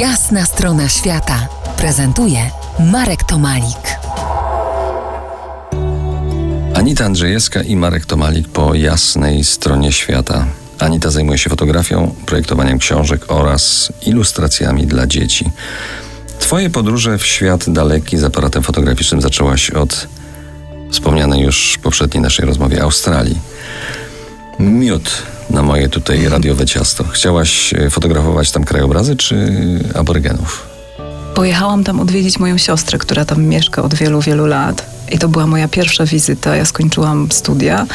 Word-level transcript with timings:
Jasna 0.00 0.46
strona 0.46 0.88
świata 0.88 1.48
prezentuje 1.76 2.50
Marek 2.92 3.24
Tomalik. 3.24 3.98
Anita 6.74 7.04
Andrzejewska 7.04 7.62
i 7.62 7.76
Marek 7.76 8.06
Tomalik 8.06 8.48
po 8.48 8.74
jasnej 8.74 9.44
stronie 9.44 9.92
świata. 9.92 10.46
Anita 10.78 11.10
zajmuje 11.10 11.38
się 11.38 11.50
fotografią, 11.50 12.14
projektowaniem 12.26 12.78
książek 12.78 13.24
oraz 13.28 13.92
ilustracjami 14.06 14.86
dla 14.86 15.06
dzieci. 15.06 15.50
Twoje 16.38 16.70
podróże 16.70 17.18
w 17.18 17.26
świat 17.26 17.70
daleki 17.70 18.18
z 18.18 18.24
aparatem 18.24 18.62
fotograficznym 18.62 19.20
zaczęłaś 19.20 19.70
od 19.70 20.08
wspomnianej 20.90 21.42
już 21.42 21.72
w 21.72 21.78
poprzedniej 21.78 22.22
naszej 22.22 22.46
rozmowie 22.46 22.82
Australii. 22.82 23.38
Miód 24.58 25.22
na 25.50 25.62
moje 25.62 25.88
tutaj 25.88 26.28
radiowe 26.28 26.66
ciasto. 26.66 27.04
Chciałaś 27.04 27.74
e, 27.74 27.90
fotografować 27.90 28.50
tam 28.50 28.64
krajobrazy 28.64 29.16
czy 29.16 29.36
aborygenów? 29.94 30.66
Pojechałam 31.34 31.84
tam 31.84 32.00
odwiedzić 32.00 32.38
moją 32.38 32.58
siostrę, 32.58 32.98
która 32.98 33.24
tam 33.24 33.44
mieszka 33.44 33.82
od 33.82 33.94
wielu, 33.94 34.20
wielu 34.20 34.46
lat. 34.46 34.86
I 35.12 35.18
to 35.18 35.28
była 35.28 35.46
moja 35.46 35.68
pierwsza 35.68 36.06
wizyta. 36.06 36.56
Ja 36.56 36.64
skończyłam 36.64 37.32
studia 37.32 37.86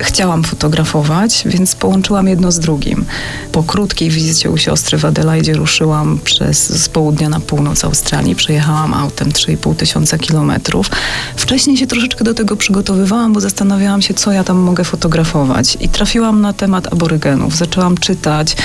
chciałam 0.00 0.44
fotografować, 0.44 1.42
więc 1.46 1.74
połączyłam 1.74 2.28
jedno 2.28 2.52
z 2.52 2.58
drugim. 2.58 3.04
Po 3.52 3.62
krótkiej 3.62 4.10
wizycie 4.10 4.50
u 4.50 4.56
siostry 4.56 4.98
w 4.98 5.04
Adelaide 5.04 5.52
ruszyłam 5.52 6.18
przez, 6.24 6.82
z 6.82 6.88
południa 6.88 7.28
na 7.28 7.40
północ 7.40 7.84
Australii. 7.84 8.36
Przejechałam 8.36 8.94
autem 8.94 9.30
3,5 9.30 9.76
tysiąca 9.76 10.18
kilometrów. 10.18 10.90
Wcześniej 11.36 11.76
się 11.76 11.86
troszeczkę 11.86 12.24
do 12.24 12.34
tego 12.34 12.56
przygotowywałam, 12.56 13.32
bo 13.32 13.40
zastanawiałam 13.40 14.02
się, 14.02 14.14
co 14.14 14.32
ja 14.32 14.44
tam 14.44 14.56
mogę 14.56 14.84
fotografować. 14.84 15.76
I 15.80 15.88
trafiłam 15.88 16.40
na 16.40 16.52
temat 16.52 16.92
aborygenów. 16.92 17.56
Zaczęłam 17.56 17.98
czytać, 17.98 18.56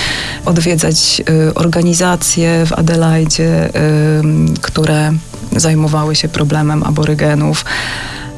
odwiedzać 0.46 1.22
y, 1.50 1.54
organizacje 1.54 2.66
w 2.66 2.74
Adelaide, 2.74 3.40
y, 3.40 3.72
które 4.62 5.12
zajmowały 5.56 6.16
się 6.16 6.28
problemem 6.28 6.84
aborygenów. 6.84 7.66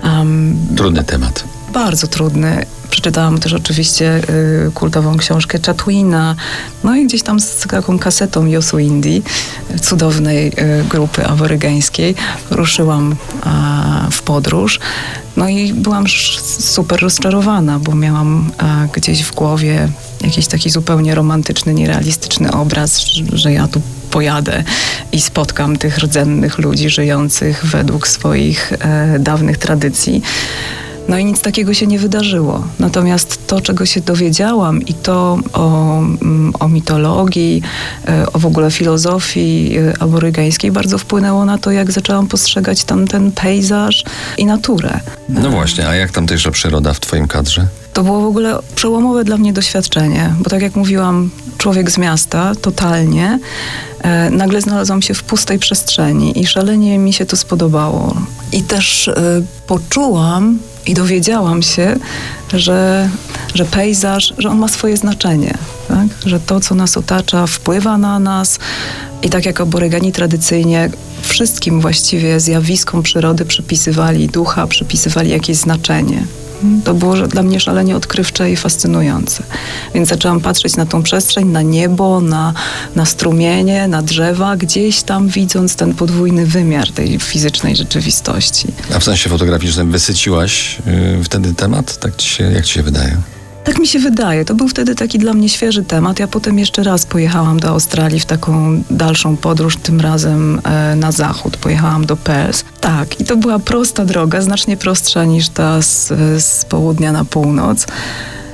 Um, 0.03 0.57
Trudny 0.75 1.03
temat 1.03 1.55
bardzo 1.75 2.07
trudny. 2.07 2.65
Przeczytałam 2.95 3.37
też 3.37 3.53
oczywiście 3.53 4.21
y, 4.67 4.71
kultową 4.73 5.17
książkę 5.17 5.59
Chatwina, 5.65 6.35
no 6.83 6.95
i 6.95 7.05
gdzieś 7.05 7.23
tam 7.23 7.39
z 7.39 7.57
taką 7.57 7.99
kasetą 7.99 8.45
Yosu 8.45 8.79
Indii, 8.79 9.23
cudownej 9.81 10.47
y, 10.47 10.53
grupy 10.89 11.25
aworygeńskiej, 11.25 12.15
ruszyłam 12.51 13.15
w 14.11 14.21
podróż. 14.21 14.79
No 15.37 15.49
i 15.49 15.73
byłam 15.73 16.05
super 16.59 17.01
rozczarowana, 17.01 17.79
bo 17.79 17.95
miałam 17.95 18.51
gdzieś 18.93 19.23
w 19.23 19.35
głowie 19.35 19.87
jakiś 20.21 20.47
taki 20.47 20.69
zupełnie 20.69 21.15
romantyczny, 21.15 21.73
nierealistyczny 21.73 22.51
obraz, 22.51 23.01
że 23.33 23.53
ja 23.53 23.67
tu 23.67 23.81
pojadę 24.11 24.63
i 25.11 25.21
spotkam 25.21 25.77
tych 25.77 25.97
rdzennych 25.97 26.57
ludzi 26.57 26.89
żyjących 26.89 27.65
według 27.65 28.07
swoich 28.07 28.73
e, 28.73 29.19
dawnych 29.19 29.57
tradycji. 29.57 30.21
No 31.09 31.17
i 31.17 31.25
nic 31.25 31.41
takiego 31.41 31.73
się 31.73 31.87
nie 31.87 31.99
wydarzyło. 31.99 32.67
Natomiast 32.79 33.47
to, 33.47 33.61
czego 33.61 33.85
się 33.85 34.01
dowiedziałam 34.01 34.81
i 34.81 34.93
to 34.93 35.39
o, 35.53 35.97
mm, 35.97 36.53
o 36.59 36.67
mitologii, 36.67 37.61
e, 38.07 38.25
o 38.33 38.39
w 38.39 38.45
ogóle 38.45 38.71
filozofii 38.71 39.77
e, 39.77 39.93
aborygańskiej 39.99 40.71
bardzo 40.71 40.97
wpłynęło 40.97 41.45
na 41.45 41.57
to, 41.57 41.71
jak 41.71 41.91
zaczęłam 41.91 42.27
postrzegać 42.27 42.83
tam 42.83 43.07
ten 43.07 43.31
pejzaż 43.31 44.03
i 44.37 44.45
naturę. 44.45 44.99
No 45.29 45.49
właśnie, 45.49 45.87
a 45.87 45.95
jak 45.95 46.11
tamtejsza 46.11 46.51
przyroda 46.51 46.93
w 46.93 46.99
twoim 46.99 47.27
kadrze? 47.27 47.67
To 47.93 48.03
było 48.03 48.21
w 48.21 48.25
ogóle 48.25 48.59
przełomowe 48.75 49.23
dla 49.23 49.37
mnie 49.37 49.53
doświadczenie, 49.53 50.33
bo 50.39 50.49
tak 50.49 50.61
jak 50.61 50.75
mówiłam, 50.75 51.29
człowiek 51.57 51.91
z 51.91 51.97
miasta, 51.97 52.55
totalnie, 52.61 53.39
e, 54.01 54.29
nagle 54.29 54.61
znalazłam 54.61 55.01
się 55.01 55.13
w 55.13 55.23
pustej 55.23 55.59
przestrzeni 55.59 56.41
i 56.41 56.45
szalenie 56.45 56.99
mi 56.99 57.13
się 57.13 57.25
to 57.25 57.37
spodobało. 57.37 58.15
I 58.51 58.63
też 58.63 59.07
e, 59.07 59.13
poczułam 59.67 60.59
i 60.87 60.93
dowiedziałam 60.93 61.61
się, 61.61 61.95
że, 62.53 63.09
że 63.55 63.65
pejzaż, 63.65 64.33
że 64.37 64.49
on 64.49 64.57
ma 64.57 64.67
swoje 64.67 64.97
znaczenie, 64.97 65.53
tak? 65.87 66.07
że 66.25 66.39
to, 66.39 66.59
co 66.59 66.75
nas 66.75 66.97
otacza, 66.97 67.47
wpływa 67.47 67.97
na 67.97 68.19
nas 68.19 68.59
i 69.23 69.29
tak 69.29 69.45
jak 69.45 69.61
aborygani 69.61 70.11
tradycyjnie 70.11 70.89
wszystkim 71.21 71.81
właściwie 71.81 72.39
zjawiskom 72.39 73.03
przyrody 73.03 73.45
przypisywali 73.45 74.27
ducha, 74.27 74.67
przypisywali 74.67 75.29
jakieś 75.29 75.57
znaczenie. 75.57 76.25
To 76.83 76.93
było 76.93 77.15
dla 77.15 77.43
mnie 77.43 77.59
szalenie 77.59 77.95
odkrywcze 77.95 78.51
i 78.51 78.55
fascynujące. 78.55 79.43
Więc 79.93 80.09
zaczęłam 80.09 80.41
patrzeć 80.41 80.75
na 80.75 80.85
tą 80.85 81.03
przestrzeń, 81.03 81.47
na 81.47 81.61
niebo, 81.61 82.21
na, 82.21 82.53
na 82.95 83.05
strumienie, 83.05 83.87
na 83.87 84.01
drzewa, 84.01 84.57
gdzieś 84.57 85.03
tam 85.03 85.27
widząc 85.27 85.75
ten 85.75 85.93
podwójny 85.93 86.45
wymiar 86.45 86.91
tej 86.91 87.19
fizycznej 87.19 87.75
rzeczywistości. 87.75 88.67
A 88.95 88.99
w 88.99 89.03
sensie 89.03 89.29
fotograficznym 89.29 89.91
wysyciłaś 89.91 90.77
yy, 91.17 91.23
wtedy 91.23 91.53
temat? 91.53 91.97
Tak 91.97 92.15
ci 92.15 92.29
się, 92.29 92.43
jak 92.43 92.65
ci 92.65 92.73
się 92.73 92.83
wydaje? 92.83 93.17
Tak 93.65 93.79
mi 93.79 93.87
się 93.87 93.99
wydaje. 93.99 94.45
To 94.45 94.55
był 94.55 94.67
wtedy 94.67 94.95
taki 94.95 95.19
dla 95.19 95.33
mnie 95.33 95.49
świeży 95.49 95.83
temat. 95.83 96.19
Ja 96.19 96.27
potem 96.27 96.59
jeszcze 96.59 96.83
raz 96.83 97.05
pojechałam 97.05 97.59
do 97.59 97.69
Australii 97.69 98.19
w 98.19 98.25
taką 98.25 98.83
dalszą 98.89 99.37
podróż, 99.37 99.77
tym 99.77 100.01
razem 100.01 100.61
e, 100.63 100.95
na 100.95 101.11
zachód. 101.11 101.57
Pojechałam 101.57 102.05
do 102.05 102.17
Perth. 102.17 102.63
Tak, 102.81 103.19
i 103.19 103.25
to 103.25 103.37
była 103.37 103.59
prosta 103.59 104.05
droga, 104.05 104.41
znacznie 104.41 104.77
prostsza 104.77 105.25
niż 105.25 105.49
ta 105.49 105.81
z, 105.81 106.07
z 106.43 106.65
południa 106.65 107.11
na 107.11 107.25
północ 107.25 107.87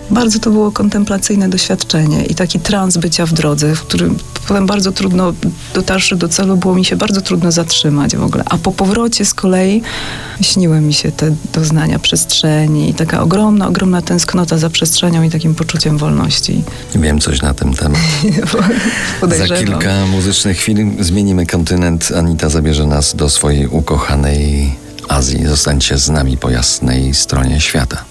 bardzo 0.10 0.40
to 0.40 0.52
było 0.52 0.72
kontemplacyjne 0.72 1.50
doświadczenie 1.50 2.26
i 2.26 2.36
taki 2.36 2.60
trans 2.60 2.98
bycia 2.98 3.26
w 3.26 3.34
drodze, 3.34 3.76
w 3.76 3.82
którym 3.82 4.18
potem 4.48 4.66
bardzo 4.66 4.92
trudno, 4.92 5.34
dotarszy 5.74 6.16
do 6.16 6.30
celu, 6.30 6.58
było 6.58 6.76
mi 6.76 6.86
się 6.86 6.96
bardzo 6.96 7.22
trudno 7.22 7.52
zatrzymać 7.52 8.16
w 8.16 8.24
ogóle. 8.24 8.44
A 8.46 8.58
po 8.58 8.72
powrocie 8.72 9.26
z 9.26 9.34
kolei 9.34 9.82
śniły 10.42 10.82
mi 10.82 10.94
się 10.94 11.12
te 11.12 11.36
doznania 11.54 12.00
przestrzeni 12.00 12.90
i 12.90 12.94
taka 12.94 13.22
ogromna, 13.22 13.68
ogromna 13.68 14.02
tęsknota 14.02 14.58
za 14.58 14.70
przestrzenią 14.70 15.24
i 15.24 15.30
takim 15.30 15.56
poczuciem 15.56 15.98
wolności. 15.98 16.64
Wiem 16.96 17.20
coś 17.20 17.42
na 17.42 17.54
ten 17.54 17.74
temat. 17.74 18.02
za 19.48 19.56
kilka 19.56 20.06
muzycznych 20.06 20.58
chwil 20.58 20.78
zmienimy 21.00 21.46
kontynent. 21.46 22.12
Anita 22.18 22.50
zabierze 22.50 22.88
nas 22.88 23.16
do 23.16 23.30
swojej 23.30 23.68
ukochanej 23.68 24.76
Azji. 25.08 25.48
Zostańcie 25.48 25.98
z 25.98 26.10
nami 26.10 26.38
po 26.38 26.50
jasnej 26.50 27.14
stronie 27.14 27.62
świata. 27.62 28.11